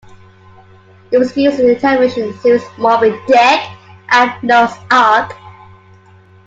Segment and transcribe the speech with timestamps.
[1.11, 3.61] It was used in the television series "Moby Dick"
[4.09, 5.35] and "Noah's Ark".